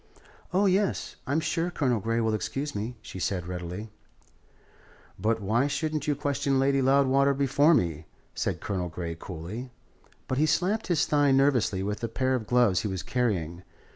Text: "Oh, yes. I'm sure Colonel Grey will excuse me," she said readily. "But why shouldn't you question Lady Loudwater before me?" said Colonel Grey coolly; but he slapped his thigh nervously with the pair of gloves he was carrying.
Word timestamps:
"Oh, 0.51 0.65
yes. 0.65 1.17
I'm 1.27 1.39
sure 1.39 1.69
Colonel 1.69 1.99
Grey 1.99 2.19
will 2.21 2.33
excuse 2.33 2.73
me," 2.73 2.97
she 3.03 3.19
said 3.19 3.45
readily. 3.47 3.91
"But 5.19 5.39
why 5.43 5.67
shouldn't 5.67 6.07
you 6.07 6.15
question 6.15 6.57
Lady 6.57 6.81
Loudwater 6.81 7.35
before 7.35 7.75
me?" 7.75 8.07
said 8.33 8.61
Colonel 8.61 8.89
Grey 8.89 9.13
coolly; 9.13 9.69
but 10.27 10.39
he 10.39 10.47
slapped 10.47 10.87
his 10.87 11.05
thigh 11.05 11.29
nervously 11.31 11.83
with 11.83 11.99
the 11.99 12.07
pair 12.09 12.33
of 12.33 12.47
gloves 12.47 12.79
he 12.79 12.87
was 12.87 13.03
carrying. 13.03 13.61